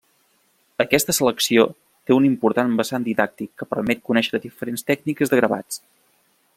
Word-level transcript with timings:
Aquesta 0.83 1.13
selecció 1.17 1.65
té 2.09 2.15
un 2.15 2.25
important 2.29 2.73
vessant 2.81 3.05
didàctic 3.09 3.51
que 3.63 3.69
permet 3.75 4.01
conèixer 4.11 4.43
diferents 4.47 4.87
tècniques 4.91 5.35
de 5.35 5.41
gravats. 5.43 5.83